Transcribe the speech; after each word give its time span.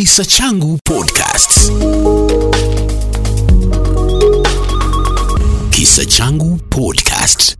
Kisa 0.00 0.24
Changu 0.24 0.78
Podcast. 0.80 1.68
Kisa 5.70 6.04
Changu 6.08 6.56
Podcast. 6.72 7.56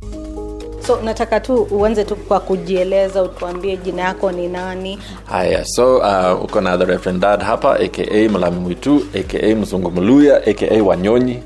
So 0.86 0.96
nataka 1.04 1.40
tu 1.40 1.62
uanze 1.70 2.04
tu 2.04 2.16
kwa 2.16 2.40
kujieleza, 2.40 3.22
utuambie 3.22 3.76
jina 3.76 4.02
yako 4.02 4.32
ni 4.32 4.48
nani. 4.48 4.98
haya 5.24 5.64
so 5.64 5.96
uh, 5.98 6.44
uko 6.44 6.60
na 6.60 6.78
the 6.78 6.84
reverend 6.84 7.20
dad 7.20 7.42
hapa 7.42 7.74
aka 7.80 8.28
mlami 8.32 8.60
mwitu 8.60 9.02
aka 9.20 9.46
mzungu 9.56 9.90
mluya 9.90 10.36
aka 10.46 10.82
wanyonyi 10.84 11.42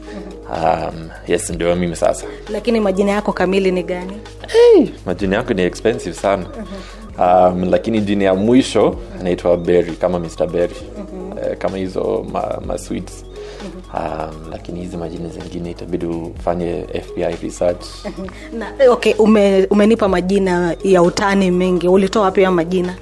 um, 0.52 1.08
yes 1.26 1.50
ndio 1.50 1.76
mimi 1.76 1.96
sasa 1.96 2.26
Lakini 2.50 2.80
majina 2.80 3.10
yako 3.12 3.32
kamili 3.32 3.70
ni 3.72 3.82
gani? 3.82 4.12
hey, 4.48 4.86
majina 5.06 5.36
yako 5.36 5.54
ni 5.54 5.62
expensive 5.62 6.14
sana 6.16 6.46
um, 7.18 7.64
lakini 7.70 8.00
jini 8.00 8.24
ya 8.24 8.34
mwisho 8.34 8.96
anaitwa 9.20 9.56
berry 9.56 9.92
kama 9.92 10.18
mr 10.18 10.46
berry. 10.46 10.76
Uh, 11.32 11.56
kama 11.58 11.76
hizo 11.76 12.26
ma, 12.32 12.58
ma 12.66 12.78
sweets. 12.78 13.24
Um, 13.94 14.50
lakini 14.50 14.80
hizi 14.80 14.96
majina 14.96 15.28
zingine 15.28 15.70
itabidi 15.70 16.06
ufanye 16.06 16.84
fbi 17.02 17.22
research. 17.46 17.84
Na, 18.58 18.72
eh, 18.84 18.92
okay, 18.92 19.14
ume, 19.18 19.66
umenipa 19.70 20.08
majina 20.08 20.76
ya 20.84 21.02
utani 21.02 21.50
mengi. 21.50 21.88
Ulitoa 21.88 22.30
pia 22.30 22.50
majina? 22.50 22.94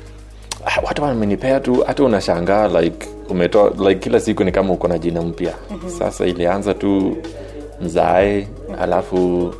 Ah, 0.66 0.80
watu 0.86 1.02
wamenipea 1.02 1.60
tu 1.60 1.84
hata 1.86 2.04
unashangaa 2.04 2.80
like 2.80 3.08
umetoa 3.28 3.70
like 3.88 3.94
kila 3.94 4.20
siku 4.20 4.44
ni 4.44 4.52
kama 4.52 4.72
uko 4.72 4.88
na 4.88 4.98
jina 4.98 5.22
mpya. 5.22 5.54
Sasa 5.98 6.26
ilianza 6.26 6.74
tu 6.74 7.16
mzae 7.82 8.48
alafu 8.80 9.50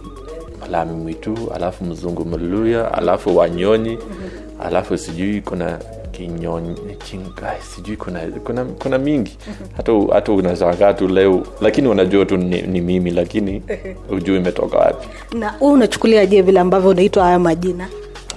lami 0.70 0.92
mwitu 0.96 1.34
alafu 1.54 1.84
mzungu 1.84 2.24
mluya 2.24 2.94
alafu 2.94 3.36
wanyonyi 3.36 3.98
alafu 4.64 4.98
sijui 4.98 5.40
kuna 5.40 5.78
kinyonyi 6.12 6.74
sijui 7.60 7.96
kuna 7.96 8.20
kuna, 8.44 8.64
kuna 8.64 8.98
mingi. 8.98 9.38
Hata 9.76 9.92
hata 10.12 10.32
unashangaa 10.32 10.92
tu 10.94 11.08
leo 11.08 11.42
lakini 11.60 11.88
unajua 11.88 12.24
tu 12.24 12.36
ni, 12.36 12.62
ni 12.62 12.80
mimi 12.80 13.10
lakini 13.10 13.62
ujui 14.16 14.36
imetoka 14.36 14.78
wapi. 14.78 15.08
Na 15.38 15.54
wewe 15.60 15.72
unachukuliaje 15.72 16.42
vile 16.42 16.60
ambavyo 16.60 16.90
unaitwa 16.90 17.24
haya 17.24 17.38
majina? 17.38 17.88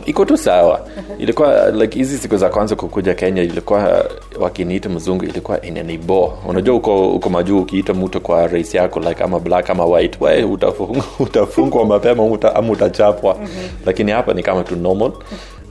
iko 0.06 0.26
tu 0.26 0.38
sawa. 0.38 0.88
Ilikuwa 1.20 1.72
like 1.72 1.98
hizi 2.00 2.18
siku 2.18 2.38
za 2.38 2.50
kwanza 2.50 2.76
kukuja 2.76 3.14
kenya 3.14 3.42
ilikuwa 3.44 4.06
wakiniita 4.40 4.90
mzungu 4.90 5.24
ilikuwa 5.26 5.62
inanibo. 5.62 6.34
Unajua 6.48 6.76
uko 6.76 7.10
uko 7.10 7.30
majuu 7.30 7.60
ukiita 7.60 7.94
mtu 7.94 8.22
kwa 8.22 8.48
rais 8.48 8.76
yako 8.76 9.00
like 9.00 9.24
ama 9.24 9.40
black 9.40 9.70
ama 9.70 9.86
white 9.86 10.18
we 10.22 10.44
utafungwa, 10.44 11.04
utafungwa 11.20 11.86
mapema 11.86 12.24
ama 12.56 12.72
utachapwa. 12.72 13.38
Lakini 13.86 14.12
hapa 14.12 14.34
ni 14.34 14.44
kama 14.44 14.64
tu 14.64 14.76
normal 14.76 15.12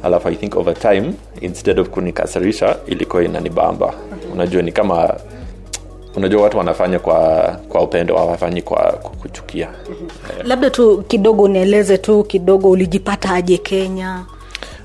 alafu 0.05 0.29
i 0.29 0.35
think 0.37 0.57
over 0.57 0.75
time 0.75 1.13
instead 1.41 1.81
of 1.81 1.89
kunikasirisha 1.89 2.77
ilikuwa 2.87 3.25
inanibamba. 3.25 3.95
Unajua 4.33 4.63
ni 4.63 4.73
kama 4.73 5.15
unajua 6.17 6.43
watu 6.43 6.59
wanafanya 6.59 6.99
kwa 6.99 7.19
kwa 7.69 7.83
upendo 7.83 8.17
hawafanyi 8.17 8.63
kwa 8.63 8.93
kuchukia. 9.23 9.69
Labda 10.45 10.71
tu 10.71 11.05
kidogo 11.09 11.43
unieleze 11.43 11.99
tu 11.99 12.25
kidogo, 12.25 12.71
ulijipata 12.71 13.35
aje 13.35 13.59
Kenya? 13.59 14.25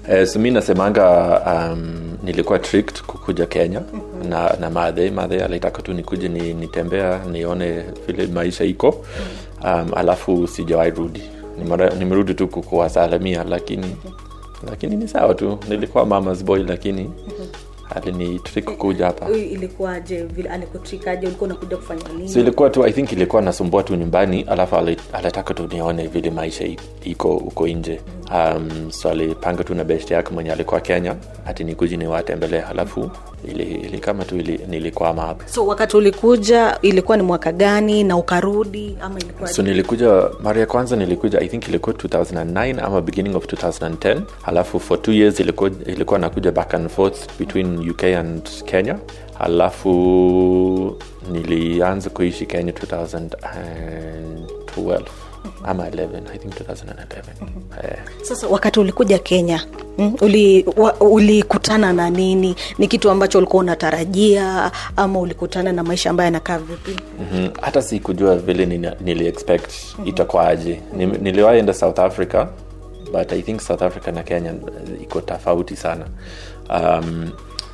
Eh, 0.10 0.28
so 0.28 0.40
mi 0.40 0.52
nasemanga 0.52 1.40
um, 1.74 2.18
nilikuwa 2.24 2.60
tricked 2.60 3.02
kukuja 3.02 3.46
kenya 3.46 3.82
na, 4.30 4.56
na 4.60 4.70
madhe 4.70 5.12
madhe 5.12 5.44
alitaka 5.44 5.82
tu 5.82 5.94
nikuje 5.94 6.28
ni, 6.28 6.54
nitembea 6.54 7.20
nione 7.32 7.84
vile 8.08 8.28
maisha 8.28 8.64
iko. 8.64 9.06
Um, 9.66 9.92
alafu 9.96 10.48
sijawahi 10.48 10.92
rudi. 10.92 11.24
Nimerudi 12.00 12.34
tu 12.34 12.48
kukuwasalamia 12.48 13.44
lakini 13.44 13.96
lakini 14.68 14.96
ni 14.96 15.08
sawa 15.08 15.34
tu. 15.34 15.58
Nilikuwa 15.70 16.06
mamas 16.06 16.44
boy 16.44 16.64
lakini 16.64 17.10
alini 17.96 18.40
trick 18.40 18.66
kuja 18.78 19.06
hapa. 19.06 19.30
Ilikuwaje 19.30 20.24
vile 20.24 20.50
alikutrikaje? 20.50 21.28
Ulikuwa 21.28 21.50
unakuja 21.50 21.78
kufanya 21.78 22.02
nini? 22.18 22.30
so 22.30 22.40
ilikuwa 22.40 22.70
tu 22.70 22.84
i 22.86 22.92
think 22.94 23.12
ilikuwa 23.12 23.42
nasumbua 23.42 23.84
tu 23.84 23.96
nyumbani 23.96 24.42
alafu 24.42 24.76
alitaka 25.14 25.54
tu 25.54 25.68
nione 25.74 26.08
vile 26.08 26.30
maisha 26.32 26.66
iko 27.04 27.28
huko 27.38 27.68
nje. 27.68 28.02
Um, 28.36 28.92
so 28.92 29.10
alipanga 29.10 29.64
tu 29.64 29.76
na 29.76 29.84
best 29.84 30.12
yake 30.12 30.34
mwenye 30.34 30.52
alikuwa 30.52 30.82
kenya 30.82 31.16
hati 31.46 31.64
nikuji 31.64 31.98
niwatembelea 31.98 32.68
alafu 32.68 33.12
ili, 33.48 33.64
ili 33.64 34.00
kama 34.00 34.26
tu 34.26 34.38
ili, 34.38 34.60
nilikwama 34.68 35.22
hapa. 35.22 35.48
So 35.48 35.66
wakati 35.68 35.98
ulikuja 35.98 36.78
ilikuwa 36.82 37.18
ni 37.18 37.24
mwaka 37.24 37.52
gani 37.52 38.04
na 38.04 38.18
ukarudi 38.18 38.98
ama 39.02 39.20
ilikuwa 39.20 39.50
so 39.50 39.62
nilikuja 39.62 40.24
mara 40.44 40.60
ya 40.60 40.66
kwanza 40.66 40.96
nilikuja 40.96 41.40
i 41.40 41.48
think 41.48 41.68
ilikuwa 41.68 41.96
2009 41.96 42.84
ama 42.86 43.02
beginning 43.02 43.36
of 43.36 43.46
2010 43.46 44.22
alafu 44.44 44.80
for 44.80 45.02
two 45.02 45.14
years 45.14 45.40
ilikuwa, 45.40 45.72
ilikuwa 45.86 46.20
nakuja 46.20 46.52
back 46.52 46.74
and 46.74 46.90
forth 46.90 47.40
between 47.40 47.79
uk 47.92 48.04
and 48.04 48.50
kenya 48.66 48.96
alafu 49.40 49.90
nilianza 51.32 52.10
kuishi 52.10 52.46
kenya 52.46 52.72
2012 52.72 55.02
ama 55.64 55.90
11 55.90 56.08
i 56.34 56.38
think 56.38 56.54
2011 56.54 56.66
eh. 57.84 57.98
Sasa 58.22 58.48
wakati 58.48 58.80
ulikuja 58.80 59.20
Kenya 59.20 59.64
mm, 59.98 60.16
uli- 60.22 60.66
ulikutana 61.00 61.94
na 61.94 62.10
nini? 62.10 62.56
Ni 62.78 62.88
kitu 62.88 63.10
ambacho 63.10 63.38
ulikuwa 63.38 63.64
unatarajia 63.64 64.72
ama 64.96 65.20
ulikutana 65.20 65.72
na 65.72 65.84
maisha 65.84 66.10
ambayo 66.10 66.26
yanakaa 66.26 66.58
vipi? 66.58 66.96
Mhm. 67.20 67.50
hata 67.62 67.82
sikujua 67.82 68.36
vile 68.36 68.66
nini- 68.66 68.92
nili 69.02 69.28
expect 69.28 69.72
itakwaje 70.06 70.82
Ni- 70.98 71.06
niliwahi 71.06 71.60
enda 71.60 71.74
south 71.74 72.00
africa 72.00 72.46
but 73.14 73.32
i 73.32 73.42
think 73.42 73.62
south 73.62 73.82
africa 73.82 74.08
na 74.08 74.24
kenya 74.24 74.54
iko 75.04 75.22
tofauti 75.22 75.76
sana 75.76 76.06
um, 76.70 77.30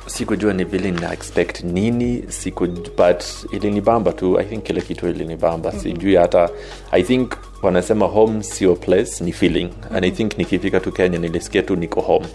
sikujua 0.06 0.52
ni 0.52 0.64
vile 0.64 0.90
nina 0.90 1.12
expect 1.12 1.64
nini 1.64 2.24
siku 2.28 2.66
but 2.96 3.24
ilinibamba 3.52 4.12
tu. 4.12 4.38
I 4.40 4.44
think 4.44 4.62
kile 4.64 4.80
kitu 4.80 5.08
ilinibamba. 5.08 5.72
Sijui 5.72 6.14
hata 6.16 6.50
i 6.90 7.02
think 7.02 7.32
wanasema 7.62 8.06
home 8.06 8.42
sio 8.42 8.74
place 8.76 9.24
ni 9.24 9.32
feeling. 9.32 9.68
And 9.94 10.04
i 10.04 10.10
think 10.10 10.38
nikifika 10.38 10.80
tu 10.80 10.92
kenya 10.92 11.18
nilisikia 11.18 11.62
tu 11.62 11.76
niko 11.76 12.00
home. 12.00 12.26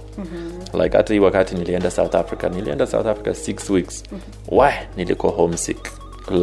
Like 0.83 0.97
hata 0.97 1.13
hii 1.13 1.19
wakati 1.19 1.55
nilienda 1.55 1.91
south 1.91 2.15
africa. 2.15 2.43
Nilienda 2.55 2.87
south 2.87 3.05
africa 3.05 3.33
six 3.35 3.69
weeks. 3.69 4.03
Wa 4.47 4.73
nilikuwa 4.97 5.31
homesick. 5.33 5.87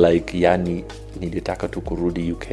Like 0.09 0.41
yani 0.41 0.85
nilitaka 1.21 1.69
tu 1.69 1.81
kurudi 1.81 2.33
uk 2.33 2.45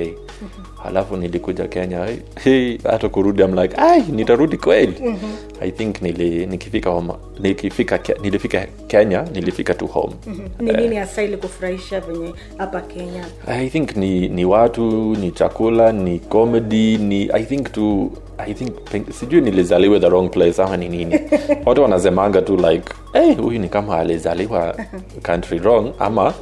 halafu 0.83 1.17
nilikuja 1.17 1.67
kenya 1.67 2.07
hey, 2.43 2.77
hata 2.83 3.09
kurudi 3.09 3.41
I'm 3.43 3.53
like 3.59 3.75
ai 3.77 4.01
nitarudi 4.01 4.57
kweli? 4.57 5.17
I 5.61 5.71
think 5.71 6.01
nili, 6.01 6.45
nikifika 6.45 6.89
home, 6.89 7.13
nikifika 7.39 7.99
nilifika 8.21 8.67
kenya 8.87 9.21
nilifika 9.33 9.73
tu 9.73 9.87
home. 9.87 10.13
Ni 10.59 10.71
nini 10.71 10.95
hasa 10.95 11.23
ilikufurahisha 11.23 11.99
venye 11.99 12.33
hapa 12.57 12.81
Kenya? 12.81 13.25
i 13.47 13.69
think 13.69 13.95
ni, 13.95 14.27
ni 14.29 14.45
watu 14.45 15.15
ni 15.15 15.31
chakula 15.31 15.91
ni 15.91 16.19
comedy 16.19 16.97
ni 16.97 17.29
i 17.33 17.43
think 17.43 17.71
tu 17.71 18.11
i 18.37 18.53
think 18.53 18.73
sijui 19.11 19.41
nilizaliwa 19.41 19.99
the 19.99 20.09
wrong 20.09 20.29
place 20.29 20.61
ama 20.63 20.77
ni 20.77 20.89
nini. 20.89 21.19
Watu 21.65 21.81
wanasemanga 21.81 22.41
tu 22.41 22.55
like 22.57 22.93
hey, 23.13 23.33
huyu 23.33 23.59
ni 23.59 23.69
kama 23.69 23.97
alizaliwa 23.97 24.75
country 25.27 25.59
wrong 25.59 25.93
ama 25.99 26.33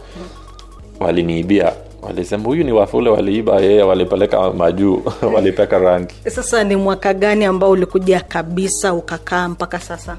waliniibia 0.99 1.73
walisema 2.05 2.43
huyu 2.43 2.63
ni 2.63 2.71
wafule 2.71 3.09
waliiba 3.09 3.61
yeye 3.61 3.83
walipeleka 3.83 4.51
majuu 4.53 5.01
walipeka 5.35 5.79
rangi 5.79 6.15
Sasa 6.29 6.63
ni 6.63 6.75
mwaka 6.75 7.13
gani 7.13 7.45
ambao 7.45 7.69
ulikuja 7.71 8.19
kabisa 8.19 8.93
ukakaa 8.93 9.47
mpaka 9.49 9.79
sasa? 9.79 10.17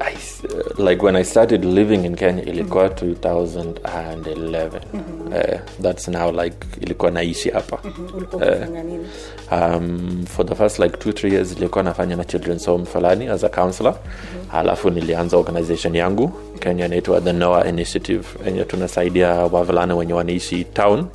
I, 0.00 0.12
s- 0.14 0.42
like 0.78 1.02
when 1.04 1.16
i 1.16 1.24
started 1.24 1.64
living 1.64 2.04
in 2.04 2.14
kenya 2.16 2.42
ilikuwa 2.42 2.88
2011 2.88 4.80
Eh, 5.34 5.60
that's 5.82 6.08
now 6.08 6.32
like 6.42 6.56
ilikuwa 6.80 7.10
naishi 7.10 7.50
hapa. 7.50 7.78
Unafanya 8.32 8.82
nini? 8.82 9.06
um, 9.52 10.24
for 10.26 10.46
the 10.46 10.54
first 10.54 10.78
like 10.78 10.96
two 10.96 11.12
three 11.12 11.32
years 11.32 11.52
ilikuwa 11.56 11.84
nafanya 11.84 12.16
na 12.16 12.24
children's 12.24 12.66
home 12.66 12.84
fulani 12.84 13.26
as 13.28 13.44
a 13.44 13.48
counselor. 13.48 13.94
Halafu 14.48 14.90
nilianza 14.90 15.36
organization 15.36 15.94
yangu. 15.96 16.32
Kenya 16.58 16.86
inaitwa 16.86 17.20
the 17.20 17.32
noa 17.32 17.68
initiative. 17.68 18.24
Enye 18.46 18.64
tunasaidia 18.64 19.28
wavulana 19.28 19.96
wenye 19.96 20.12
wanaishi 20.12 20.64
town. 20.64 21.06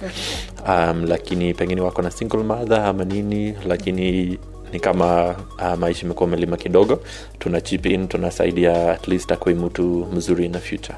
Um, 0.68 1.06
lakini 1.07 1.54
pengine 1.54 1.81
wako 1.81 2.01
na 2.01 2.12
single 2.12 2.44
mother 2.44 2.80
ama 2.80 3.04
nini 3.06 3.56
lakini 3.68 4.38
ni 4.73 4.79
kama 4.79 5.35
uh, 5.59 5.79
maisha 5.79 6.06
imekuwa 6.06 6.29
melima 6.29 6.57
kidogo. 6.57 7.00
Tuna 7.39 7.62
chip 7.62 7.85
in 7.85 8.07
tunasaidia 8.07 8.91
at 8.91 9.07
least 9.07 9.31
akue 9.31 9.53
mtu 9.53 10.07
mzuri 10.13 10.45
in 10.45 10.51
the 10.51 10.59
future. 10.59 10.95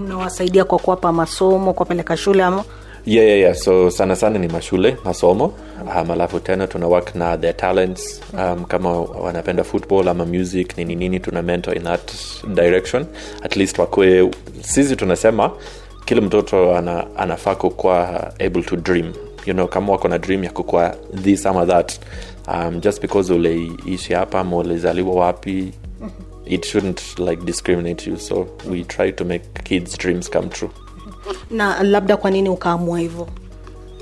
Mnawasaidia 0.00 0.64
kwa 0.64 0.78
kuwapa 0.78 1.12
masomo 1.12 1.72
kuwapeleka 1.72 2.16
shule 2.16 2.42
ama? 2.44 2.64
Yeah, 3.06 3.26
yeah, 3.26 3.38
yeah. 3.40 3.54
so 3.54 3.90
sana 3.90 4.16
sana 4.16 4.38
ni 4.38 4.48
mashule 4.48 4.96
masomo. 5.04 5.52
Um, 6.00 6.10
alafu 6.10 6.40
tena 6.40 6.66
tuna 6.66 6.86
work 6.86 7.14
na 7.14 7.36
their 7.38 7.56
talents. 7.56 8.20
Um, 8.38 8.64
kama 8.64 9.00
wanapenda 9.00 9.64
football 9.64 10.08
ama 10.08 10.26
music 10.26 10.78
nini 10.78 10.94
nini 10.96 11.20
tuna 11.20 11.42
mentor 11.42 11.76
in 11.76 11.82
that 11.82 12.12
direction. 12.54 13.06
At 13.42 13.56
least 13.56 13.78
wakwe 13.78 14.30
sisi 14.60 14.96
tunasema 14.96 15.50
kila 16.04 16.20
mtoto 16.20 16.76
ana, 16.76 17.06
anafaa 17.16 17.54
kukuwa 17.54 18.32
able 18.40 18.62
to 18.62 18.76
dream. 18.76 19.12
You 19.46 19.54
know 19.54 19.66
kama 19.68 19.92
wako 19.92 20.08
na 20.08 20.18
dream 20.18 20.44
ya 20.44 20.50
kukuwa 20.50 20.96
this 21.22 21.46
ama 21.46 21.66
that 21.66 21.92
um, 22.48 22.80
just 22.80 23.00
because 23.00 23.32
uliishi 23.32 24.12
hapa 24.12 24.40
ama 24.40 24.56
ulizaliwa 24.56 25.14
wapi 25.14 25.72
it 26.46 26.66
shouldn't 26.66 27.18
like 27.18 27.44
discriminate 27.44 28.10
you. 28.10 28.16
So 28.18 28.46
we 28.70 28.84
try 28.84 29.12
to 29.12 29.24
make 29.24 29.44
kids 29.64 29.98
dreams 29.98 30.30
come 30.30 30.48
true. 30.48 30.70
Na 31.50 31.82
labda 31.82 32.16
kwa 32.16 32.30
nini 32.30 32.48
ukaamua 32.48 32.98
hivyo? 32.98 33.28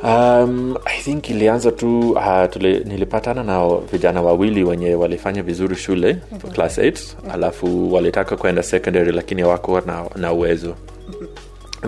Um, 0.05 0.77
I 0.85 1.01
think 1.03 1.31
ilianza 1.31 1.73
tu 1.73 2.11
uh, 2.11 2.45
tuli, 2.51 2.85
nilipatana 2.85 3.43
na 3.43 3.69
vijana 3.93 4.23
wawili 4.23 4.65
wenye 4.65 4.95
walifanya 4.95 5.43
vizuri 5.43 5.77
shule 5.77 6.13
mm-hmm. 6.33 6.51
class 6.51 6.79
8 6.79 6.99
alafu 7.33 7.93
walitaka 7.95 8.37
kwenda 8.37 8.63
secondary 8.63 9.13
lakini 9.13 9.45
wako 9.45 9.81
na, 9.81 10.05
na 10.17 10.33
uwezo. 10.33 10.75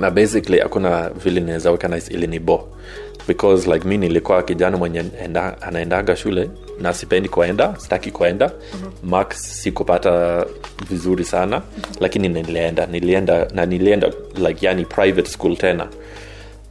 Na 0.01 0.11
basically 0.11 0.59
hakuna 0.61 1.09
vile 1.11 1.41
naweza 1.41 1.71
organize 1.71 2.15
ili 2.15 2.27
ni 2.27 2.39
bo 2.39 2.69
because 3.29 3.71
like 3.73 3.89
mi 3.89 3.99
nilikuwa 3.99 4.43
kijana 4.43 4.77
mwenye 4.77 5.05
enda, 5.25 5.63
anaendaga 5.63 6.17
shule 6.17 6.51
na 6.81 6.93
sipendi 6.95 7.29
kuenda 7.29 7.75
sitaki 7.79 8.11
kuenda. 8.11 8.47
Mm-hmm. 8.75 9.11
max 9.11 9.63
sikupata 9.63 10.47
vizuri 10.91 11.25
sana 11.25 11.57
mm-hmm. 11.57 11.95
lakini 12.01 12.29
nilienda 12.29 12.87
nilienda 12.87 13.49
na 13.55 13.67
nilienda 13.67 14.11
like 14.49 14.67
yani 14.67 14.85
private 14.85 15.31
school 15.31 15.57
tena. 15.57 15.89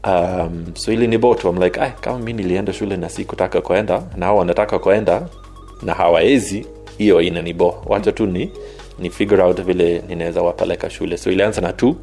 Um, 0.08 0.66
so 0.76 0.92
ili 0.92 1.08
ni 1.08 1.18
boto 1.18 1.50
I'm 1.50 1.64
like, 1.64 1.80
"Ai, 1.80 1.92
kama 2.02 2.20
mi 2.20 2.34
nilienda 2.34 2.74
shule 2.74 2.98
na 2.98 3.10
sikutaka 3.10 3.62
kuenda 3.62 4.04
na 4.18 4.26
hao 4.26 4.38
wanataka 4.38 4.80
kuenda 4.80 5.28
na 5.82 5.94
hawaezi 5.94 6.66
hiyo 6.98 7.22
inanibo. 7.22 7.84
Wacha 7.86 8.12
tu 8.12 8.26
ni 8.26 8.52
ni 9.00 9.10
figure 9.10 9.44
out 9.44 9.62
vile 9.62 10.04
ninaweza 10.08 10.42
wapeleka 10.42 10.90
shule. 10.90 11.18
So 11.18 11.32
ilianza 11.32 11.62
na 11.62 11.74
t 11.74 11.96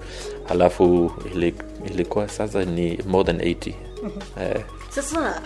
alafu 0.49 1.13
ili, 1.35 1.55
ilikuwa 1.93 2.29
sasa 2.29 2.65
ni 2.65 2.99
more 3.09 3.25
than 3.25 3.37
80 3.37 3.73
eh, 4.41 4.65
sasa 4.91 5.43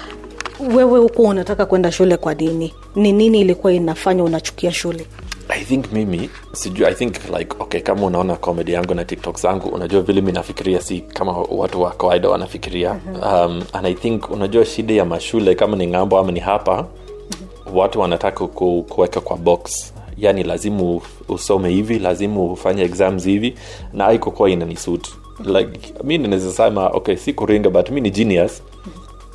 wewe 0.75 0.99
huko 0.99 1.23
unataka 1.23 1.67
kwenda 1.67 1.93
shule 1.93 2.17
kwa 2.17 2.35
nini? 2.35 2.75
Ni 2.95 3.13
nini 3.13 3.41
ilikuwa 3.41 3.73
inafanya 3.73 4.25
unachukia 4.25 4.73
shule? 4.73 5.07
I 5.49 5.65
think 5.65 5.93
mimi 5.93 6.31
sijui 6.53 6.87
i 6.87 6.95
think 6.95 7.15
like 7.39 7.57
okay 7.59 7.81
kama 7.81 8.07
unaona 8.07 8.37
comedy 8.37 8.73
yangu 8.73 8.95
na 8.95 9.05
tiktok 9.05 9.37
zangu 9.39 9.69
unajua 9.69 10.03
vile 10.03 10.21
mi 10.21 10.33
nafikiria 10.33 10.81
si 10.81 11.01
kama 11.01 11.33
watu 11.33 11.83
wa 11.83 11.91
kawaida 11.91 12.29
wanafikiria. 12.29 12.91
Um, 13.23 13.63
and 13.73 13.87
i 13.87 13.95
think 13.95 14.31
unajua 14.31 14.65
shida 14.65 14.95
ya 14.95 15.05
mashule 15.05 15.55
kama 15.55 15.77
ni 15.77 15.87
ng'ambo 15.87 16.19
ama 16.19 16.33
ni 16.33 16.41
hapa 16.41 16.87
watu 17.75 18.01
wanataka 18.01 18.47
ku, 18.47 18.83
kuweka 18.89 19.21
kwa 19.21 19.37
box. 19.37 19.93
Yani 20.19 20.43
lazima 20.43 21.01
usome 21.29 21.71
hivi 21.71 21.99
lazima 21.99 22.43
ufanye 22.43 22.83
exams 22.83 23.25
hivi 23.25 23.55
na 23.93 24.07
aikokuwa 24.07 24.51
inanisuit 24.51 25.09
like 25.45 25.95
mi 26.05 26.19
ninaweza 26.19 26.53
sema 26.53 26.87
okay 26.87 27.17
si 27.17 27.33
kuringa 27.33 27.71
but 27.71 27.91
mi 27.91 28.01
ni 28.01 28.11
genius 28.11 28.63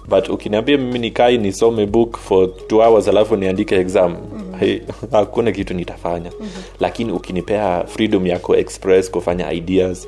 but 0.09 0.29
ukiniambia 0.29 0.77
mimi 0.77 0.99
nikai 0.99 1.37
nisome 1.37 1.85
book 1.85 2.17
for 2.17 2.49
t 2.67 2.75
hours 2.75 3.07
alafu 3.07 3.35
niandike 3.35 3.75
exam 3.75 4.11
mm-hmm. 4.11 4.59
hey, 4.59 4.79
hakuna 5.11 5.51
kitu 5.51 5.73
nitafanya 5.73 6.31
mm-hmm. 6.39 6.63
lakini 6.79 7.11
ukinipea 7.11 7.83
freedom 7.83 8.27
ya 8.27 8.39
kuexpress 8.39 9.11
kufanya 9.11 9.51
ideas 9.53 10.07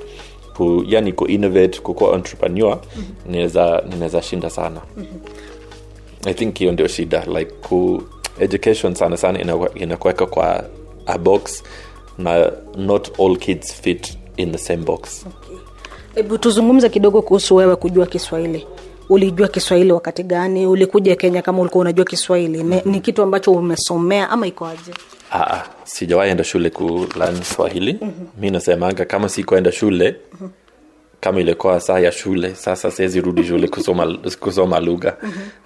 ku, 0.57 0.83
yani 0.87 1.13
kuinnovate 1.13 1.79
kukuwa 1.79 2.15
entrepreneur 2.15 2.79
mm-hmm. 2.95 3.31
ninaweza 3.31 3.83
ninaweza 3.89 4.21
shinda 4.21 4.49
sana 4.49 4.81
mm-hmm. 4.97 5.19
i 6.25 6.33
think 6.33 6.57
hiyo 6.59 6.71
ndio 6.71 6.87
shida 6.87 7.25
like 7.25 7.51
ku 7.51 8.03
education 8.39 8.95
sana 8.95 9.17
sana 9.17 9.61
inakuweka 9.75 10.25
kwa 10.25 10.63
a 11.05 11.17
box 11.17 11.63
na 12.17 12.51
not 12.77 13.19
all 13.19 13.37
kids 13.37 13.73
fit 13.81 14.17
in 14.37 14.51
the 14.51 14.57
same 14.57 14.83
box 14.83 15.25
hebu 16.15 16.37
tuzungumze 16.37 16.89
kidogo 16.89 17.21
kuhusu 17.21 17.55
wewe 17.55 17.75
kujua 17.75 18.05
kiswahili. 18.05 18.67
Ulijua 19.09 19.47
kiswahili 19.47 19.91
wakati 19.91 20.23
gani? 20.23 20.67
Ulikuja 20.67 21.15
kenya 21.15 21.41
kama 21.41 21.59
ulikuwa 21.61 21.81
unajua 21.81 22.05
kiswahili? 22.05 22.63
Me, 22.63 22.81
ni 22.85 22.99
kitu 22.99 23.21
ambacho 23.23 23.51
umesomea 23.51 24.29
ama 24.29 24.47
ikoaje 24.47 24.91
Aa, 25.31 25.63
sijawahi 25.83 26.31
enda 26.31 26.43
shule 26.43 26.69
kulan 26.69 27.43
swahili. 27.43 27.93
Mm-hmm. 28.01 28.27
mi 28.41 28.49
nasemanga 28.49 29.05
kama 29.05 29.29
sikuenda 29.29 29.71
shule 29.71 30.15
mm-hmm. 30.33 30.49
kama 31.19 31.39
ilikuwa 31.39 31.79
saa 31.79 31.99
ya 31.99 32.11
shule 32.11 32.55
sasa 32.55 32.91
siwezi 32.91 33.21
rudi 33.21 33.43
shule 33.43 33.67
kusoma, 33.67 34.17
kusoma 34.39 34.79
lugha. 34.79 35.17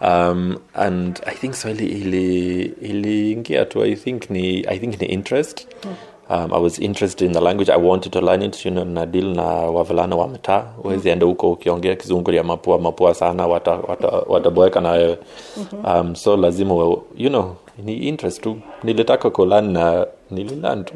Um, 0.02 0.56
and 0.74 1.20
i 1.26 1.36
think 1.36 1.54
swahili 1.54 1.86
ili 1.88 2.62
iliingia 2.82 3.66
tu 3.66 3.84
i 3.86 3.96
think 3.96 4.30
ni 4.30 4.60
i 4.68 4.80
think 4.80 5.02
ni 5.02 5.08
interest. 5.08 5.68
mm-hmm 5.86 6.15
um, 6.30 6.54
i 6.54 6.64
was 6.64 6.80
interested 6.80 7.28
in 7.28 7.34
the 7.34 7.40
language 7.42 7.72
i 7.72 7.78
wanted 7.78 8.12
to 8.12 8.22
learn 8.22 8.42
it 8.42 8.66
you 8.66 8.72
know, 8.72 8.86
na 8.86 9.06
deal 9.06 9.26
na 9.36 9.44
wavulana 9.44 10.16
wa 10.16 10.28
mtaa 10.28 10.66
huwezi 10.84 11.10
enda 11.10 11.26
huko 11.26 11.52
ukiongea 11.52 11.96
kizungu 11.96 12.32
ya 12.32 12.44
mapua 12.44 12.80
mapua 12.80 13.14
sana 13.14 13.48
wataboeka 13.48 14.24
wata, 14.28 14.50
wata 14.62 14.82
na 14.82 14.90
wewe. 14.92 15.18
Um, 15.84 16.16
so 16.16 16.38
lazima 16.38 16.74
you 17.18 17.30
know 17.30 17.56
ni 17.84 17.94
interest 17.94 18.42
tu. 18.42 18.58
Nilitaka 18.84 19.30
kulan 19.30 19.72
na 19.72 20.08
nililan 20.32 20.84
tu. 20.84 20.94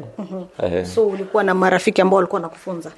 Eh, 0.62 0.86
so 0.86 1.06
ulikuwa 1.06 1.42
na 1.44 1.54
marafiki 1.54 2.00
ambao 2.00 2.16
walikuwa 2.16 2.40
nakufunza 2.40 2.92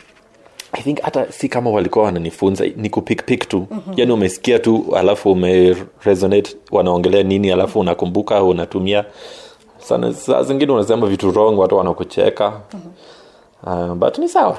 i 0.73 0.83
think 0.83 1.01
hata 1.01 1.33
si 1.33 1.49
kama 1.49 1.71
walikuwa 1.71 2.05
wananifunza 2.05 2.65
ni 2.77 2.91
kupikpik 2.91 3.49
tu. 3.49 3.67
Mm-hmm. 3.71 3.95
yani 3.97 4.13
umesikia 4.13 4.59
tu 4.59 4.85
alafu 4.97 5.33
umeresonate 5.33 6.57
wanaongelea 6.71 7.23
nini 7.23 7.53
alafu 7.53 7.81
unakumbuka 7.81 8.43
unatumia 8.45 9.05
sana 9.85 10.15
saa 10.15 10.43
zingine 10.43 10.73
unasema 10.73 11.07
vitu 11.07 11.31
wrong 11.31 11.59
watu 11.59 11.77
wanakucheka. 11.77 12.53
Mm-hmm. 12.73 13.91
uh, 13.91 13.95
but 13.97 14.19
ni 14.19 14.29
sawa. 14.29 14.59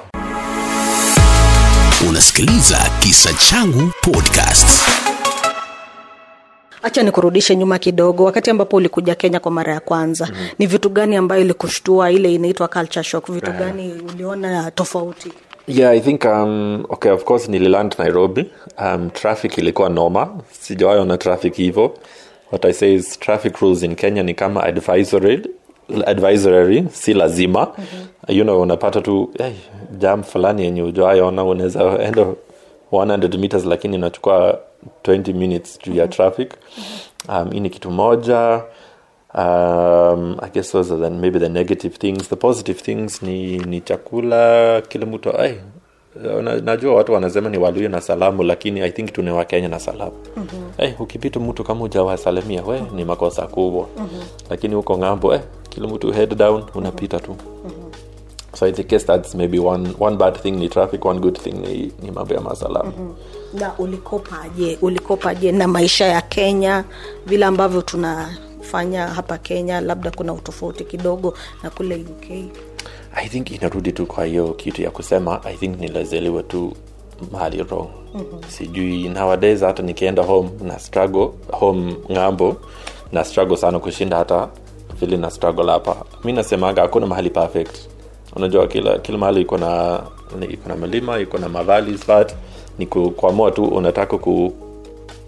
Unasikiliza 2.10 2.78
kisa 3.00 3.30
changu 3.34 3.92
podcast. 4.02 4.90
Hacha 6.82 7.04
nikurudishe 7.04 7.56
nyuma 7.56 7.80
kidogo 7.80 8.24
wakati 8.24 8.50
ambapo 8.50 8.76
ulikuja 8.78 9.16
kenya 9.16 9.40
kwa 9.40 9.52
mara 9.52 9.74
ya 9.74 9.80
kwanza 9.80 10.26
mm-hmm. 10.32 10.48
ni 10.60 10.66
vitu 10.66 10.90
gani 10.90 11.16
ambayo 11.16 11.42
ilikushtua 11.42 12.12
ile 12.12 12.34
inaitwa 12.34 12.68
culture 12.68 13.04
shock? 13.04 13.32
Vitu 13.32 13.52
gani 13.52 13.94
uliona 14.14 14.72
tofauti? 14.72 15.34
Yeah 15.68 15.92
i 15.92 16.00
think 16.00 16.26
um, 16.26 16.86
okay 16.90 17.12
of 17.12 17.24
course 17.24 17.50
nililand 17.50 17.96
nairobi. 17.98 18.52
Um, 18.86 19.10
traffic 19.10 19.58
ilikuwa 19.58 19.90
noma 19.90 20.30
sijawahi 20.62 21.00
ona 21.00 21.18
traffic 21.18 21.54
hivo 21.54 21.94
what 22.54 22.66
i 22.66 22.74
say 22.74 22.94
is 22.94 23.20
traffic 23.20 23.58
rules 23.62 23.84
in 23.84 23.96
kenya 23.96 24.24
ni 24.24 24.34
kama 24.34 24.64
advisory 24.64 25.42
advisory 26.06 26.84
si 26.92 27.14
lazima. 27.14 27.60
Mm-hmm. 27.78 28.36
you 28.38 28.44
know 28.44 28.62
unapata 28.62 29.02
tu 29.02 29.32
hey, 29.38 29.52
jam 29.98 30.24
fulani 30.24 30.64
yenye 30.64 30.82
ujawahi 30.84 31.22
ona 31.22 31.44
unaweza 31.44 32.00
enda 32.00 32.26
100 32.92 33.38
meters 33.38 33.66
lakini 33.66 33.96
inachukua 33.96 34.60
20 35.04 35.34
minutes 35.34 35.80
juu 35.84 35.94
ya 35.96 36.08
traffic. 36.08 36.54
Um, 37.30 37.52
hii 37.52 37.60
ni 37.60 37.70
kitu 37.70 37.92
moja. 37.92 38.62
Um, 39.36 40.38
i 40.42 40.50
guess 40.54 40.72
those 40.72 40.94
are 40.94 41.02
the, 41.04 41.10
maybe 41.10 41.40
the 41.40 41.50
negative 41.50 41.98
things. 41.98 42.30
The 42.30 42.36
positive 42.36 42.82
things 42.82 43.22
ni, 43.22 43.58
ni 43.58 43.82
chakula. 43.82 44.82
Kila 44.88 45.06
mtu 45.06 45.38
ay, 45.38 45.52
na, 45.52 45.56
najua 46.64 46.96
watu 46.96 47.14
wanasema 47.14 47.50
ni 47.50 47.58
waluya 47.58 47.90
na 47.90 48.02
salamu 48.02 48.44
lakini 48.44 48.82
i 48.82 48.92
think 48.92 49.14
tune 49.14 49.32
wakenya 49.32 49.68
na 49.68 49.80
salamu. 49.80 50.12
Mm-hmm. 50.38 50.72
hey, 50.78 50.92
ukipita 51.00 51.40
mtu 51.40 51.64
kama 51.64 51.84
ujawasalimia 51.84 52.64
we 52.64 52.84
ni 52.96 53.06
makosa 53.06 53.48
kubwa. 53.48 53.88
Mm-hmm. 53.98 54.22
lakini 54.50 54.76
huko 54.76 54.98
ng'ambo 54.98 55.34
eh, 55.34 55.42
kila 55.70 55.88
mtu 55.88 56.12
head 56.12 56.36
down 56.36 56.64
unapita 56.76 57.20
tu. 57.20 57.32
Mm-hmm. 57.66 57.92
so 58.54 58.66
i 58.66 58.72
guess 58.72 59.06
that's 59.06 59.36
maybe 59.36 59.60
one, 59.60 59.90
one 60.00 60.18
bad 60.18 60.42
thing 60.42 60.52
ni 60.52 60.70
traffic 60.70 61.06
one 61.06 61.20
good 61.20 61.40
thing 61.40 61.52
ni, 61.54 61.92
ni 62.02 62.12
mambo 62.12 62.34
ya 62.34 62.42
masalamu. 62.42 62.94
Mm-hmm. 62.98 63.60
na 63.60 63.74
ulikopaje 63.78 64.78
ulikopaje 64.82 65.52
na 65.52 65.68
maisha 65.68 66.06
ya 66.06 66.22
kenya? 66.22 66.84
Vile 67.26 67.46
ambavyo 67.46 67.82
tunafanya 67.82 69.08
hapa 69.08 69.38
kenya 69.38 69.82
labda 69.82 70.12
kuna 70.12 70.34
utofauti 70.34 70.84
kidogo 70.84 71.34
na 71.64 71.70
kule 71.70 71.96
uk 71.96 72.54
i 73.16 73.30
think 73.30 73.52
inarudi 73.52 73.92
tu 73.92 74.06
kwa 74.06 74.26
hiyo 74.26 74.48
kitu 74.54 74.82
ya 74.82 74.92
kusema 74.92 75.42
i 75.44 75.56
think 75.58 75.80
nilazaliwa 75.80 76.44
tu 76.44 76.74
mahali 77.32 77.64
wrong. 77.64 77.88
Mm-hmm. 78.16 78.44
sijui 78.50 79.10
nowadays 79.10 79.62
hata 79.62 79.84
nikienda 79.84 80.24
home 80.24 80.50
na 80.64 80.80
struggle 80.80 81.30
home 81.52 81.96
ng'ambo 82.12 82.56
na 83.12 83.24
struggle 83.24 83.58
sana 83.58 83.80
kushinda 83.80 84.18
hata 84.18 84.50
vile 85.00 85.18
na 85.18 85.30
struggle 85.32 85.72
hapa. 85.72 85.96
Mi 86.24 86.34
nasemaga 86.34 86.82
hakuna 86.82 87.08
mahali 87.08 87.30
perfect. 87.30 87.78
Unajua 88.36 88.68
kila 88.68 88.98
kila 89.00 89.18
mahali 89.18 89.42
iko 89.42 89.58
na 89.58 90.02
iko 90.50 90.70
na 90.70 90.76
milima 90.76 91.20
iko 91.20 91.38
na 91.38 91.50
mavalis 91.50 92.08
but 92.08 92.32
ni 92.80 92.86
kuamua 92.86 93.52
tu 93.52 93.64
unataka 93.66 94.18
ku 94.18 94.54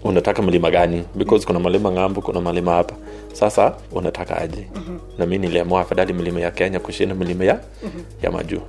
unataka 0.04 0.42
mlima 0.42 0.70
gani? 0.70 1.02
Because 1.14 1.46
kuna 1.46 1.58
malima 1.60 1.90
ng'ambo 1.92 2.20
kuna 2.20 2.40
malima 2.40 2.72
hapa. 2.72 2.94
Sasa 3.32 3.74
unataka 3.92 4.36
aje? 4.38 4.66
Mm-hmm. 4.74 4.98
na 5.18 5.26
mi 5.26 5.38
niliamua 5.38 5.80
afadhali 5.80 6.12
milima 6.12 6.40
ya 6.40 6.50
kenya 6.50 6.80
kushinda 6.80 7.14
milima 7.14 7.44
ya, 7.44 7.54
mm-hmm. 7.54 8.02
ya 8.22 8.30
majuu 8.30 8.60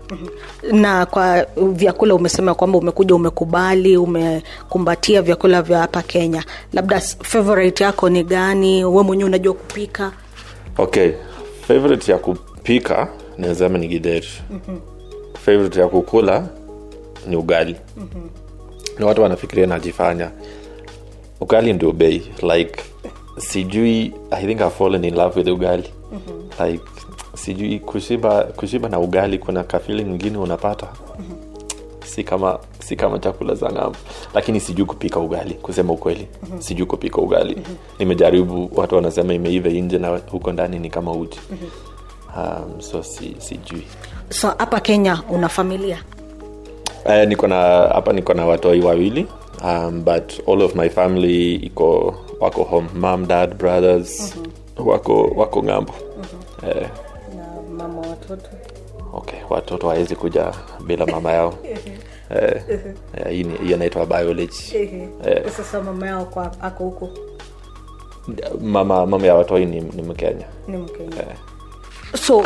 na 0.72 1.06
kwa 1.06 1.46
vyakula 1.58 2.16
umesema 2.16 2.54
kwamba 2.56 2.78
umekuja 2.78 3.16
umekubali 3.16 3.98
umekumbatia 3.98 5.22
vyakula 5.22 5.62
vya 5.62 5.80
hapa 5.80 6.02
kenya. 6.02 6.44
Labda 6.74 7.00
favorite 7.00 7.84
yako 7.84 8.10
ni 8.10 8.24
gani? 8.24 8.86
We 8.86 9.04
mwenyewe 9.04 9.28
unajua 9.30 9.54
kupika. 9.54 10.12
Okay 10.78 11.12
favorite 11.68 12.12
ya 12.12 12.18
kupika 12.18 13.08
nazama 13.38 13.78
ni 13.78 13.88
gideri 13.88 14.28
mm-hmm. 14.50 14.80
favorite 15.46 15.80
ya 15.80 15.88
kukula 15.88 16.48
ni 17.28 17.36
ugali. 17.36 17.76
Mm-hmm. 17.98 18.30
na 19.00 19.06
watu 19.06 19.22
wanafikiria 19.22 19.68
najifanya 19.68 20.32
ugali 21.40 21.74
ndio 21.74 21.92
bei 21.92 22.22
like 22.56 22.84
sijui 23.38 24.14
i 24.32 24.46
think 24.46 24.62
I've 24.62 24.70
fallen 24.70 25.04
in 25.06 25.16
love 25.16 25.40
with 25.40 25.48
ugali 25.50 25.90
mm-hmm. 26.12 26.68
like 26.68 26.84
sijui 27.36 27.80
kushiba 27.80 28.44
kushiba 28.44 28.90
na 28.90 29.00
ugali 29.00 29.38
kuna 29.38 29.64
kafili 29.64 30.06
mwingine 30.06 30.38
unapata 30.38 30.88
mm-hmm. 31.20 31.38
si 32.06 32.24
kama 32.24 32.60
si 32.80 32.96
kama 32.96 33.20
chakula 33.20 33.56
za 33.56 33.68
ng'ambo 33.72 33.98
lakini 34.34 34.60
sijui 34.60 34.86
kupika 34.86 35.20
ugali 35.20 35.54
kusema 35.54 35.94
ukweli 35.94 36.28
mm-hmm. 36.44 36.62
sijui 36.62 36.86
kupika 36.86 37.18
ugali 37.22 37.56
mm-hmm. 37.56 37.76
nimejaribu 38.00 38.70
watu 38.76 38.96
wanasema 38.96 39.34
imeiva 39.34 39.70
nje 39.70 39.98
na 39.98 40.18
huko 40.32 40.52
ndani 40.52 40.80
ni 40.80 40.90
kama 40.90 41.12
uji 41.12 41.40
mm-hmm. 41.52 42.74
um, 42.74 42.82
so 42.82 43.04
si, 43.04 43.36
sijui 43.38 43.84
so 44.30 44.48
hapa 44.58 44.80
kenya 44.80 45.22
una 45.30 45.50
familia 45.50 46.04
Eh, 47.10 47.28
niko 47.28 47.48
na 47.48 47.56
hapa 47.94 48.14
niko 48.14 48.34
na 48.34 48.46
watoi 48.46 48.82
wawili 48.82 49.26
um, 49.64 50.04
but 50.04 50.40
all 50.46 50.62
of 50.62 50.76
my 50.76 50.90
family 50.90 51.56
iko 51.56 52.16
wako 52.40 52.64
home. 52.64 52.90
Mom 52.94 53.26
dad 53.28 53.58
brothers 53.58 54.36
mm-hmm. 54.36 54.88
wako 54.88 55.24
wako 55.36 55.64
ng'ambo. 55.64 55.94
Mm-hmm. 55.94 56.70
eh, 56.70 56.90
na 57.36 57.62
mama 57.84 58.02
watoto. 58.02 58.50
Okay 59.14 59.40
watoto 59.50 59.90
hawezi 59.90 60.16
kuja 60.16 60.54
bila 60.86 61.06
mama 61.06 61.32
yao. 61.32 61.54
Eh, 62.30 62.62
eh, 63.14 63.46
hii 63.64 63.74
anaitwa 63.74 64.06
biology. 64.06 64.78
eh, 65.26 65.52
sasa 65.58 65.82
mama 65.82 66.08
yao 66.08 66.26
kwa 66.26 66.62
ako 66.62 66.84
huko? 66.84 67.10
Mama 68.62 69.06
mama 69.06 69.28
ya 69.28 69.36
watoi 69.36 69.66
ni, 69.66 69.82
ni 69.82 70.02
mkenya. 70.02 70.46
Ni 70.68 70.78
mkenya. 70.78 71.18
Eh, 71.18 71.36
so 72.22 72.46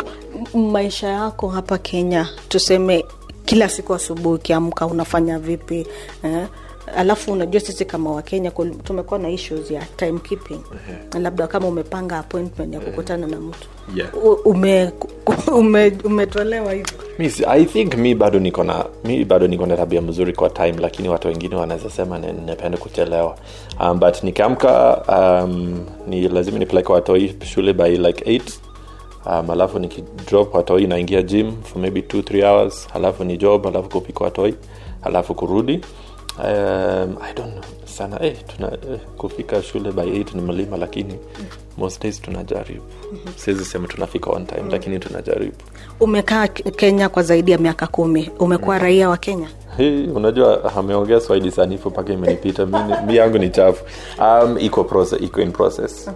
maisha 0.54 1.08
yako 1.08 1.48
hapa 1.48 1.78
kenya 1.78 2.28
tuseme 2.48 3.04
kila 3.44 3.68
siku 3.68 3.94
asubuhi 3.94 4.34
ukiamka 4.34 4.86
unafanya 4.86 5.38
vipi 5.38 5.86
eh? 6.24 6.46
Alafu 6.96 7.32
unajua 7.32 7.60
sisi 7.60 7.84
kama 7.84 8.12
wakenya 8.12 8.50
tumekuwa 8.84 9.20
na 9.20 9.30
issues 9.30 9.70
ya 9.70 9.82
timekeeping. 9.96 10.60
Labda 11.20 11.46
kama 11.46 11.68
umepanga 11.68 12.18
appointment 12.18 12.74
ya 12.74 12.80
kukutana 12.80 13.26
na 13.26 13.40
mtu. 13.40 13.68
Yeah. 13.96 14.10
Ume, 14.44 14.92
ume, 15.58 15.92
umetolewa 16.04 16.72
hivo 16.72 16.88
i 17.48 17.64
think 17.64 17.94
mi 17.94 18.14
bado 18.14 18.38
niko 18.38 18.64
na 18.64 18.84
mi 19.04 19.24
bado 19.24 19.46
niko 19.46 19.66
na 19.66 19.76
tabia 19.76 20.02
mzuri 20.02 20.32
kwa 20.32 20.50
time 20.50 20.72
lakini 20.80 21.08
watu 21.08 21.28
wengine 21.28 21.56
wanaweza 21.56 21.90
sema 21.90 22.18
ni- 22.18 22.32
napenda 22.46 22.78
kuchelewa. 22.78 23.36
Um, 23.80 23.98
but 24.00 24.22
nikiamka 24.22 25.02
um, 25.44 25.84
ni 26.08 26.28
lazima 26.28 26.58
nipeleke 26.58 26.92
watoi 26.92 27.34
shule 27.44 27.72
by 27.72 27.96
like 27.96 28.38
8 28.38 28.40
um, 29.40 29.50
alafu 29.50 29.78
nikidrop 29.78 30.54
watoi 30.54 30.86
naingia 30.86 31.22
gym 31.22 31.52
for 31.62 31.82
maybe 31.82 32.00
2 32.00 32.20
3 32.22 32.44
hours. 32.50 32.88
Alafu 32.94 33.24
ni 33.24 33.36
job 33.36 33.66
alafu 33.66 33.88
kupika 33.88 34.24
watoi. 34.24 34.54
Alafu 35.02 35.34
kurudi 35.34 35.80
um, 36.38 37.16
i 37.22 37.32
don't 37.34 37.52
know 37.52 37.64
sana. 37.84 38.22
Eh, 38.24 38.36
tuna, 38.56 38.72
eh, 38.72 38.98
kufika 39.16 39.62
shule 39.62 39.92
by 39.92 40.02
8 40.02 40.34
ni 40.34 40.40
mlima 40.42 40.76
lakini 40.76 41.14
most 41.78 42.02
days 42.02 42.20
tunajaribu. 42.22 42.82
Siwezi 43.36 43.64
sema 43.64 43.88
tunafika 43.88 44.30
on 44.30 44.46
time 44.46 44.62
lakini 44.70 44.98
tunajaribu. 44.98 45.56
Umekaa 46.00 46.48
kenya 46.48 47.08
kwa 47.08 47.22
zaidi 47.22 47.50
ya 47.52 47.58
miaka 47.58 47.86
kumi. 47.86 48.30
Umekuwa 48.38 48.78
raia 48.78 49.08
wa 49.08 49.16
kenya 49.16 49.48
Hey, 49.76 50.06
unajua 50.14 50.74
ameongea 50.76 51.20
swahili 51.20 51.50
sanifu 51.50 51.90
mpaka 51.90 52.12
imenipita. 52.12 52.66
Mi, 53.06 53.16
yangu 53.16 53.38
ni 53.38 53.50
chafu. 53.50 53.84
Um, 54.18 54.58
iko 54.58 54.84
process, 54.84 55.20
iko 55.22 55.40
in 55.40 55.52
process. 55.52 56.10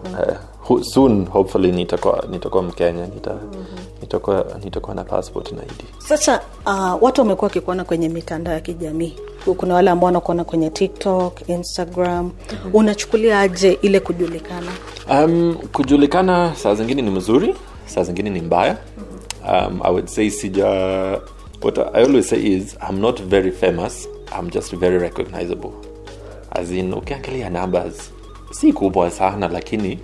Uh, 0.69 0.81
soon 0.83 1.27
hopefully 1.27 1.73
nitakuwa 1.73 2.25
nitakuwa 2.31 2.63
mkenya. 2.63 3.07
Nita, 3.07 3.35
nitakuwa 4.03 4.47
nitakuwa 4.65 4.95
na 4.95 5.05
passport 5.05 5.53
na 5.53 5.63
id 5.63 5.85
sasa 5.99 6.41
uh, 6.67 7.03
watu 7.03 7.21
wamekuwa 7.21 7.47
wakikuona 7.47 7.85
kwenye 7.85 8.09
mitandao 8.09 8.55
ya 8.55 8.61
kijamii. 8.61 9.17
Kuna 9.57 9.75
wale 9.75 9.91
ambao 9.91 10.07
wanakuona 10.07 10.45
kwenye 10.45 10.71
tiktok 10.71 11.49
instagram. 11.49 12.25
Mm-hmm. 12.25 12.75
unachukulia 12.75 13.41
aje 13.41 13.79
ile 13.83 14.01
kujulikana? 14.01 14.73
Um, 15.11 15.57
kujulikana 15.73 16.55
saa 16.55 16.75
zingine 16.75 17.03
ni 17.03 17.11
mzuri 17.11 17.55
saa 17.87 18.03
zingine 18.03 18.31
ni 18.31 18.41
mbaya. 18.41 18.77
Um, 19.49 19.81
i 19.85 19.91
would 19.93 20.07
say 20.07 20.31
sija 20.31 20.67
what 21.67 21.79
i 21.79 22.03
always 22.03 22.29
say 22.29 22.39
is 22.57 22.77
i'm 22.89 23.01
not 23.01 23.21
very 23.23 23.51
famous. 23.51 24.07
I'm 24.33 24.51
just 24.51 24.73
very 24.77 24.99
recognizable. 24.99 25.73
As 26.53 26.71
in 26.71 26.93
ukiangalia 26.95 27.51
numbers 27.51 28.13
si 28.51 28.73
kubwa 28.73 29.11
sana 29.11 29.49
lakini 29.49 29.99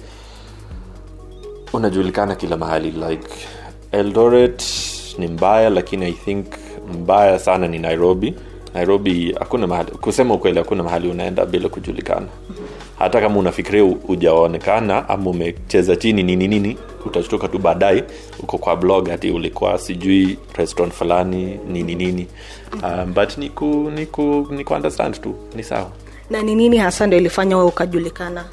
unajulikana 1.73 2.35
kila 2.35 2.57
mahali. 2.57 2.91
Like 2.91 3.29
eldoret 3.93 4.65
ni 5.19 5.27
mbaya 5.29 5.71
lakini 5.71 6.07
i 6.07 6.13
think 6.13 6.47
mbaya 6.95 7.39
sana 7.39 7.69
ni 7.69 7.79
nairobi. 7.79 8.35
Nairobi 8.75 9.35
hakuna 9.39 9.67
mahali 9.67 9.91
kusema 9.91 10.35
ukweli 10.35 10.59
hakuna 10.59 10.83
mahali 10.83 11.09
unaenda 11.09 11.47
bila 11.47 11.69
kujulikana 11.69 12.27
hata 13.03 13.21
kama 13.21 13.37
unafikiria 13.39 13.85
ujaonekana 13.85 14.07
hujaonekana 14.07 15.09
ama 15.09 15.31
umecheza 15.31 15.97
chini 15.97 16.23
nini 16.23 16.49
nini 16.49 16.79
utashtuka 17.07 17.49
tu 17.49 17.59
baadaye. 17.59 18.05
Uko 18.41 18.59
kwa 18.59 18.77
blog 18.77 19.11
ati 19.11 19.31
ulikuwa 19.31 19.79
sijui 19.79 20.39
restaurant 20.57 20.95
fulani 20.95 21.59
nini 21.69 21.95
nini. 21.95 22.27
Um, 22.83 23.15
but 23.15 23.39
niku 23.39 23.65
niku 23.67 23.91
ni 23.91 24.07
ku, 24.07 24.47
ni 24.55 24.65
ku 24.65 24.75
understand 24.75 25.21
tu 25.21 25.35
ni 25.57 25.63
sawa. 25.63 25.91
Na 26.31 26.43
ni 26.43 26.55
nini 26.55 26.77
hasa 26.79 27.07
ndo 27.07 27.17
ilifanya 27.17 27.57
wewe 27.57 27.69
ukajulikana? 27.69 28.45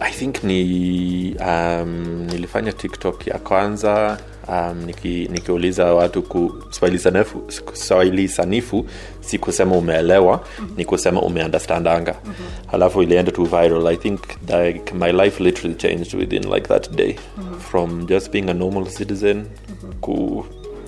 I 0.00 0.12
think 0.12 0.44
ni 0.44 1.36
um, 1.46 2.26
nilifanya 2.32 2.72
tiktok 2.72 3.26
ya 3.26 3.38
kwanza 3.38 4.18
um, 4.48 4.84
niki, 4.86 5.28
nikiuliza 5.32 5.94
watu 5.94 6.22
ku 6.22 6.54
swahili 6.70 6.98
sanifu, 6.98 7.42
swahili 7.72 8.28
sanifu 8.28 8.86
si 9.20 9.38
kusema 9.38 9.76
umeelewa 9.76 10.40
mm-hmm. 10.58 10.76
ni 10.76 10.84
kusema 10.84 11.22
umeandastandanga 11.22 12.14
mm-hmm. 12.24 12.70
halafu 12.70 13.02
ilienda 13.02 13.32
tu 13.32 13.44
viral 13.44 13.86
i 13.86 13.96
think 13.96 14.20
like 14.48 14.94
my 14.94 15.12
life 15.12 15.44
literally 15.44 15.74
changed 15.74 16.14
within 16.14 16.42
like 16.44 16.68
that 16.68 16.90
day 16.90 17.16
mm-hmm. 17.38 17.60
from 17.60 18.06
just 18.06 18.30
being 18.30 18.50
a 18.50 18.54
normal 18.54 18.86
citizen 18.86 19.36
mm-hmm. 19.36 19.92
ku 20.00 20.46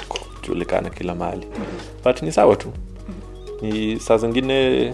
kujulikana 0.08 0.90
kila 0.90 1.14
mahali 1.14 1.46
mm-hmm. 1.46 2.04
but 2.04 2.22
ni 2.22 2.32
sawa 2.32 2.56
tu 2.56 2.68
mm-hmm. 2.68 3.70
ni 3.70 4.00
saa 4.00 4.16
zingine 4.16 4.92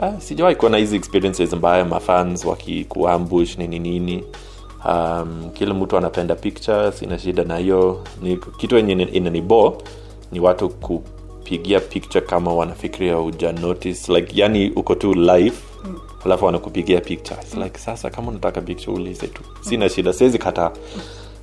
Ah, 0.00 0.20
sijawahi 0.20 0.56
kuwa 0.56 0.78
hizi 0.78 0.96
experiences 0.96 1.52
mbaya 1.52 1.84
mafans 1.84 2.44
wakikuambush 2.44 3.58
nini 3.58 3.78
nini 3.78 4.24
um, 4.88 5.50
kila 5.54 5.74
mtu 5.74 5.96
anapenda 5.96 6.34
pictures 6.34 6.98
sina 6.98 7.18
shida 7.18 7.44
na 7.44 7.56
hiyo 7.58 8.04
ni 8.22 8.36
kitu 8.56 8.76
enye 8.76 8.92
inanibo 8.92 9.82
ni 10.32 10.40
watu 10.40 10.68
kupigia 10.68 11.80
picture 11.80 12.26
kama 12.26 12.54
wanafikiria 12.54 13.18
uja 13.18 13.52
notice 13.52 14.12
like 14.12 14.40
yani 14.40 14.70
uko 14.70 14.94
tu 14.94 15.14
live 15.14 15.56
mm. 15.84 15.98
alafu 16.24 16.44
wanakupigia 16.44 17.00
pictures 17.00 17.54
mm. 17.54 17.62
like 17.62 17.78
sasa 17.78 18.10
kama 18.10 18.28
unataka 18.30 18.60
picture 18.60 18.92
ulize 18.96 19.26
tu 19.26 19.42
sina 19.60 19.88
shida 19.88 20.12
siwezi 20.12 20.38
kataa 20.38 20.70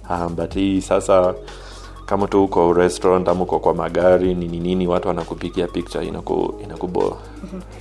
um, 0.09 0.35
but 0.35 0.53
hii 0.53 0.81
sasa 0.81 1.33
kama 2.09 2.27
tu 2.27 2.43
uko 2.43 2.73
restaurant 2.73 3.27
ama 3.27 3.43
uko 3.43 3.59
kwa 3.59 3.73
magari 3.73 4.35
nini 4.35 4.59
nini 4.59 4.87
watu 4.87 5.07
wanakupigia 5.07 5.67
picture 5.67 6.05
inaku, 6.07 6.53
inakuboa 6.63 7.17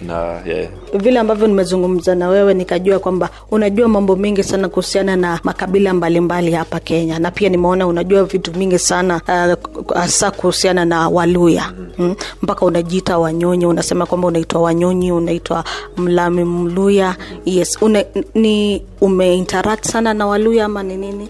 na 0.06 0.40
yeah. 0.46 0.68
vile 0.94 1.18
ambavyo 1.20 1.46
nimezungumza 1.46 2.14
na 2.14 2.28
wewe 2.28 2.54
nikajua 2.54 2.98
kwamba 2.98 3.30
unajua 3.50 3.88
mambo 3.88 4.16
mengi 4.16 4.42
sana 4.42 4.68
kuhusiana 4.68 5.16
na 5.16 5.40
makabila 5.44 5.94
mbalimbali 5.94 6.52
hapa 6.52 6.80
kenya. 6.80 7.18
Na 7.18 7.30
pia 7.30 7.48
nimeona 7.48 7.86
unajua 7.86 8.24
vitu 8.24 8.52
vingi 8.52 8.78
sana 8.78 9.20
uh, 9.28 9.92
hasa 9.96 10.30
kuhusiana 10.30 10.84
na 10.84 11.08
waluya 11.08 11.72
mm? 11.98 12.14
mpaka 12.42 12.66
unajiita 12.66 13.18
wanyonyi 13.18 13.66
unasema 13.66 14.06
kwamba 14.06 14.28
unaitwa 14.28 14.60
wanyonyi 14.62 15.12
unaitwa 15.12 15.64
mlami 15.96 16.44
mluya 16.44 17.16
yes 17.44 17.78
Une, 17.82 18.06
ni 18.34 18.82
umeinteract 19.00 19.84
sana 19.86 20.14
na 20.14 20.26
waluya 20.26 20.64
ama 20.64 20.82
ni 20.82 20.96
nini 20.96 21.28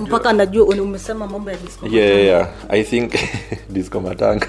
mpaka 0.00 0.32
najua 0.32 0.64
umesema 0.66 1.26
mambo 1.26 1.50
ya 1.50 1.56
disco 1.56 1.86
yeah, 1.86 2.20
yeah, 2.24 2.48
i 2.68 2.82
think 2.84 3.12
disco 3.74 4.00
matanga. 4.00 4.46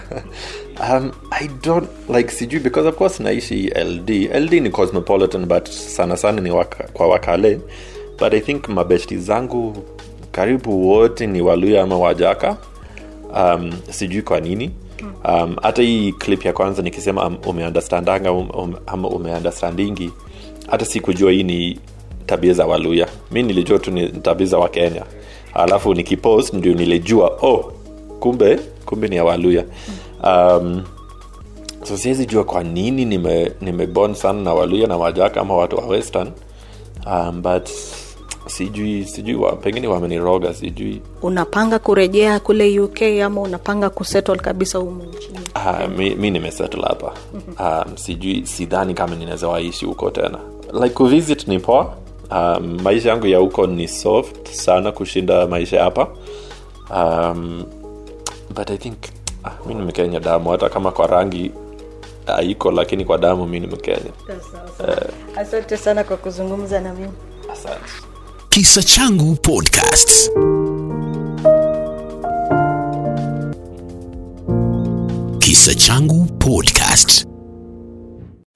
Um, 0.80 1.12
i 1.32 1.48
don't 1.64 1.90
like 2.16 2.32
sijui 2.32 2.60
because 2.60 2.88
of 2.90 2.96
course 2.96 3.20
naishi 3.20 3.68
ld 3.70 4.10
ld 4.36 4.54
ni 4.54 4.70
cosmopolitan 4.70 5.46
but 5.46 5.68
sana 5.70 6.18
sana 6.18 6.42
ni 6.42 6.52
waka, 6.52 6.84
kwa 6.94 7.08
wakale. 7.08 7.60
But 8.20 8.34
i 8.34 8.40
think 8.42 8.68
mabeshti 8.70 9.18
zangu 9.18 9.78
karibu 10.32 10.90
wote 10.90 11.28
ni 11.28 11.42
waluya 11.42 11.84
ama 11.84 11.98
wajaka. 11.98 12.58
Um, 13.36 13.72
sijui 13.90 14.22
kwa 14.22 14.40
nini. 14.40 14.72
Um, 15.26 15.56
hata 15.62 15.82
hii 15.82 16.12
clip 16.12 16.46
ya 16.46 16.54
kwanza 16.54 16.82
nikisema 16.82 17.28
um, 17.28 17.38
umeunderstandanga 17.46 18.32
um, 18.32 18.50
um, 18.54 18.76
ama 18.88 19.08
umeunderstandingi. 19.08 20.12
Hata 20.68 20.86
sikujua 20.86 21.32
hii 21.32 21.44
ni 21.44 21.80
tabia 22.32 22.54
za 22.54 22.66
waluya 22.66 23.08
mi 23.32 23.44
nilijua 23.44 23.80
tu 23.80 23.92
ni 23.92 24.08
tabia 24.08 24.48
za 24.48 24.58
wakenya. 24.58 25.04
Alafu 25.54 25.94
nikipost 25.94 26.54
ndio 26.54 26.74
nilijua 26.74 27.28
oh 27.42 27.72
kumbe 28.20 28.60
kumbe 28.86 29.08
ni 29.08 29.16
ya 29.16 29.24
waluya 29.24 29.64
um, 30.24 30.84
so 31.84 31.98
siwezi 31.98 32.26
jua 32.26 32.44
kwa 32.44 32.64
nini 32.64 33.06
nime, 33.06 33.52
nimebond 33.62 34.16
sana 34.16 34.42
na 34.42 34.54
waluya 34.54 34.88
na 34.88 34.98
wajaka 34.98 35.42
ama 35.42 35.56
watu 35.58 35.76
wa 35.78 35.86
western. 35.86 36.32
Um, 37.08 37.42
but 37.42 37.70
sijui 38.48 39.06
sijui 39.06 39.36
wa, 39.36 39.52
pengine 39.56 39.88
wameniroga 39.88 40.54
sijui. 40.54 41.02
Unapanga 41.22 41.80
kurejea 41.80 42.40
kule 42.40 42.80
uk 42.80 43.02
ama 43.02 43.42
unapanga 43.42 43.90
kusettle 43.90 44.36
kabisa 44.36 44.78
humu 44.78 45.04
nchini? 45.04 45.40
Ah, 45.54 45.88
mi, 45.88 46.16
mi 46.16 46.32
nimesettle 46.32 46.82
hapa. 46.82 47.14
Um, 47.60 47.98
sijui 47.98 48.46
sidhani 48.46 48.94
kama 48.94 49.16
ninaweza 49.16 49.48
waishi 49.48 49.86
huko 49.86 50.10
tena. 50.10 50.40
Like 50.74 50.90
kuvisit 50.90 51.48
ni 51.48 51.60
poa 51.60 51.94
um, 52.32 52.82
maisha 52.82 53.10
yangu 53.10 53.28
ya 53.28 53.38
huko 53.38 53.68
ni 53.68 53.88
soft 53.88 54.50
sana 54.52 54.92
kushinda 54.92 55.48
maisha 55.48 55.84
hapa. 55.84 56.08
Um, 56.96 57.64
but 58.56 58.70
i 58.70 58.78
think 58.78 58.98
ah, 59.44 59.52
mi 59.68 59.74
ni 59.74 59.82
mkenya 59.82 60.20
damu. 60.20 60.50
Hata 60.50 60.70
kama 60.70 60.92
kwa 60.92 61.08
rangi 61.08 61.52
haiko 62.26 62.72
lakini 62.72 63.06
kwa 63.06 63.18
damu 63.18 63.46
mi 63.48 63.60
ni 63.60 63.68
mkenya. 63.68 64.12
Asante 65.38 65.78
sana 65.78 66.04
kwa 66.04 66.18
kuzungumza 66.18 66.80
na 66.82 66.94
mimi. 66.94 67.12
Asante. 67.54 67.92
Kisa 68.50 68.84
Changu 68.84 69.36
Podcast. 69.36 70.32
Kisa 75.40 75.76
Changu 75.76 76.26
Podcast. 76.40 77.31